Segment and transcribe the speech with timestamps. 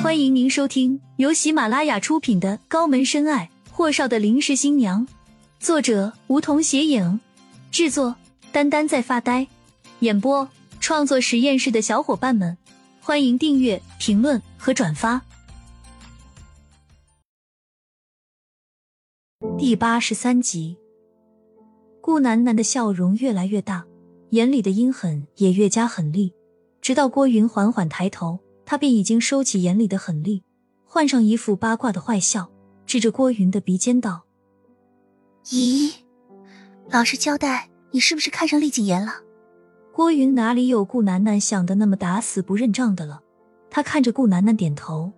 [0.00, 5.04] 欢迎您收听由喜马拉雅出品的《高门深爱：霍少的临时新娘》，
[5.58, 7.18] 作者梧桐斜影，
[7.72, 8.14] 制作
[8.52, 9.48] 丹丹在发呆，
[9.98, 10.48] 演播
[10.78, 12.56] 创作实验室的小伙伴们，
[13.00, 15.20] 欢迎订阅、评论和转发。
[19.58, 20.76] 第八十三集，
[22.00, 23.84] 顾楠楠的笑容越来越大，
[24.30, 26.32] 眼里的阴狠也越加狠厉，
[26.80, 28.38] 直到郭云缓缓抬头。
[28.70, 30.44] 他便已经收起眼里的狠厉，
[30.84, 32.50] 换上一副八卦的坏笑，
[32.84, 34.24] 指着郭云的鼻尖道
[35.48, 35.90] ：“咦，
[36.90, 39.22] 老实交代，你是不是看上厉景言了？”
[39.90, 43.22] 郭云哪里有顾楠楠想的那么打死不认账的了？
[43.70, 45.10] 他看着顾楠楠点头。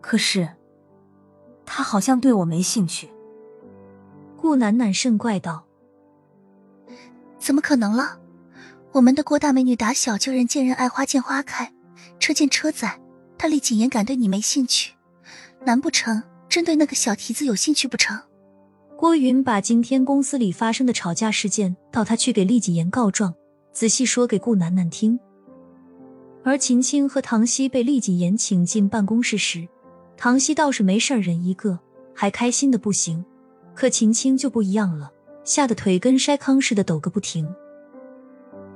[0.00, 0.48] 可是，
[1.66, 3.10] 他好像对我没兴趣。
[4.36, 5.64] 顾楠楠甚怪道
[7.40, 8.20] ：“怎么可能了？
[8.92, 11.74] 我们的郭大美女打小就人见人爱花见花开。”
[12.18, 13.00] 车见车载，
[13.36, 14.92] 他厉谨言敢对你没兴趣？
[15.64, 18.20] 难不成真对那个小蹄子有兴趣不成？
[18.96, 23.34] 郭云把今天公司里发生的吵架事件，到他去给厉谨言告状，
[23.72, 25.18] 仔细说给顾楠楠听。
[26.44, 29.68] 而秦青和唐熙被厉谨言请进办公室时，
[30.16, 31.78] 唐熙倒是没事人一个，
[32.14, 33.24] 还开心的不行。
[33.74, 35.12] 可秦青就不一样了，
[35.44, 37.48] 吓得腿跟筛糠似的抖个不停。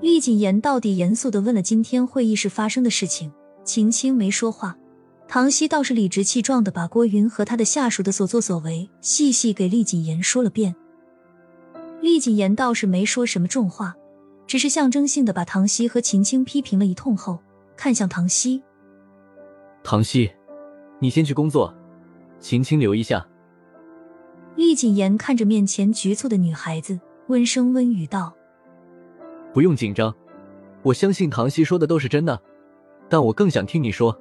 [0.00, 3.30] 厉谨言到底严肃的问了今天会议室发生的事情，
[3.64, 4.76] 秦青没说话，
[5.28, 10.74] 唐熙倒是理直气壮的把郭云和他的下属的所作所为细细给厉谨言说了遍。
[12.00, 13.94] 厉谨言倒是没说什么重话，
[14.46, 17.38] 只是象征性的把唐熙和秦青批评了一通后，
[17.76, 18.62] 看向唐熙
[19.84, 20.30] ：“唐熙，
[20.98, 21.74] 你先去工作，
[22.40, 23.26] 秦青留一下。”
[24.56, 28.34] 厉谨言看着面前局促的女孩子，温声温语道。
[29.52, 30.14] 不用紧张，
[30.82, 32.40] 我相信唐熙说的都是真的，
[33.08, 34.18] 但我更想听你说。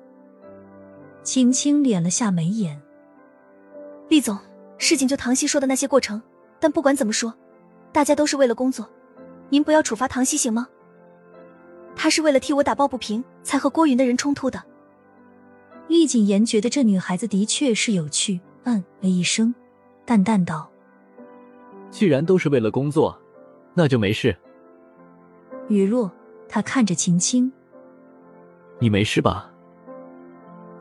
[1.22, 2.82] 青青敛了下眉眼，
[4.08, 4.38] 厉总，
[4.78, 6.22] 事情就唐熙说的那些过程，
[6.60, 7.34] 但不管怎么说，
[7.92, 8.90] 大家都是为了工作，
[9.50, 10.68] 您不要处罚唐熙行吗？
[11.96, 14.64] 他是为了替我打抱不平，才和郭云的人冲突的。
[15.88, 19.54] 厉谨言觉得这女孩子的确是有趣，嗯了一声，
[20.06, 20.72] 淡淡道
[21.92, 23.20] ：“既然都是为了工作，
[23.74, 24.36] 那就没事。”
[25.70, 26.12] 雨落，
[26.48, 27.52] 他看着秦青
[28.80, 29.52] ：“你没事吧？”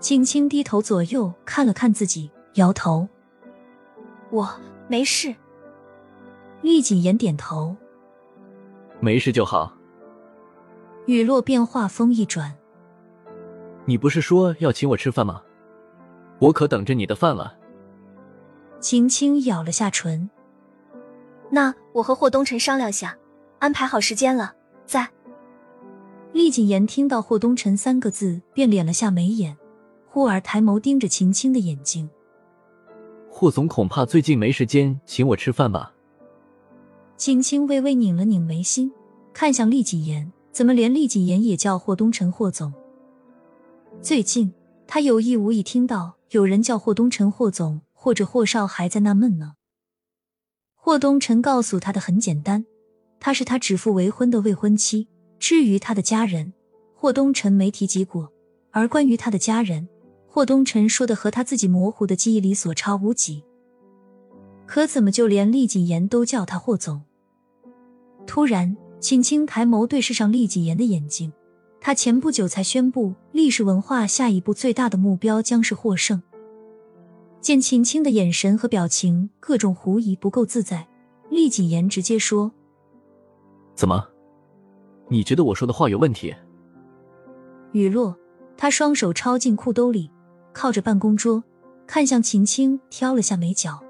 [0.01, 3.07] 秦青低头左右看了看自己，摇头
[4.31, 4.49] ：“我
[4.89, 5.35] 没事。”
[6.63, 7.77] 厉谨言点头
[8.99, 9.77] ：“没事就好。”
[11.07, 12.55] 雨落便话锋一转
[13.85, 15.43] ：“你不是说要请我吃饭吗？
[16.39, 17.55] 我可等着你的饭了。”
[18.81, 20.31] 秦青咬了下唇
[21.53, 23.17] ：“那我和霍东辰商量下，
[23.59, 24.55] 安排好时间了。”
[24.89, 25.07] 在，
[26.33, 29.55] 厉谨言听到霍东辰三个字，便敛了下眉眼，
[30.09, 32.09] 忽而抬眸盯着秦青的眼睛。
[33.29, 35.93] 霍总恐怕最近没时间请我吃饭吧？
[37.19, 38.91] 秦青微微拧了拧眉心，
[39.35, 42.73] 看向厉谨言，怎么连厉谨言也叫霍东辰霍总？
[44.01, 44.55] 最近
[44.87, 49.53] 他有意无意听到有人叫霍东辰霍总或者霍少，还在纳闷呢。
[50.75, 52.65] 霍东辰告诉他的很简单。
[53.21, 55.09] 她是他指腹为婚的未婚妻。
[55.39, 56.53] 至于他的家人，
[56.95, 58.33] 霍东辰没提及过。
[58.71, 59.89] 而关于他的家人，
[60.27, 63.45] 霍东辰说的和他自己模糊的记忆里所差无几。
[64.67, 67.03] 可怎么就连厉谨言都叫他霍总？
[68.27, 71.33] 突然，秦青抬眸对视上厉谨言的眼睛。
[71.81, 76.21] 他前不久才宣布，历史文化下一步最大的目标将是获胜。
[77.41, 80.89] 见秦青的眼神和表情各种狐疑不够自在，
[81.31, 82.53] 厉谨言直接说。
[83.79, 84.05] 怎么？
[85.07, 86.35] 你觉得我说的话有问题？
[87.71, 88.13] 雨落，
[88.57, 90.11] 他双手抄进裤兜里，
[90.53, 91.45] 靠着办公桌，
[91.87, 93.81] 看向秦青，挑了下眉角。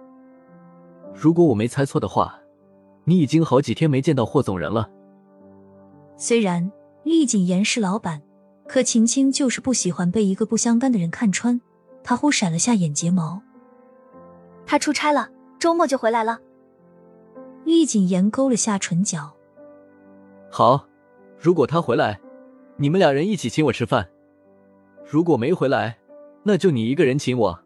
[1.15, 2.38] 如果我没猜错的话，
[3.04, 4.91] 你已经好几天没见到霍总人了。
[6.19, 6.70] 虽然
[7.03, 8.20] 厉谨言是老板，
[8.69, 11.58] 可秦青就是不喜欢被一个不相干的人看穿。
[12.05, 13.41] 他忽闪了下眼睫毛。
[14.67, 16.41] 他出差了，周末就回来了。
[17.64, 19.32] 厉谨言勾了下唇角。
[20.50, 20.86] 好，
[21.38, 22.18] 如果他回来，
[22.76, 24.04] 你们俩人一起请我吃饭；
[25.08, 25.98] 如果没回来，
[26.42, 27.60] 那就你一个人请我。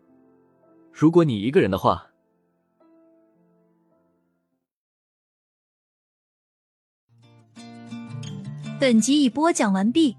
[0.92, 2.06] 如果你一个人的话，
[8.78, 10.16] 本集已播讲完毕，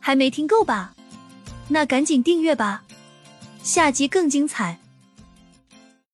[0.00, 0.94] 还没听够吧？
[1.68, 2.82] 那赶紧订阅吧，
[3.62, 4.80] 下集更精彩。